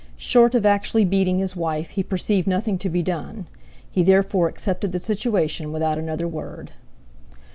Short 0.17 0.55
of 0.55 0.65
actually 0.65 1.05
beating 1.05 1.37
his 1.37 1.55
wife, 1.55 1.89
he 1.91 2.01
perceived 2.01 2.47
nothing 2.47 2.79
to 2.79 2.89
be 2.89 3.03
done; 3.03 3.45
he 3.91 4.01
therefore 4.01 4.47
accepted 4.49 4.93
the 4.93 4.97
situation 4.97 5.71
without 5.71 5.99
another 5.99 6.27
word. 6.27 6.71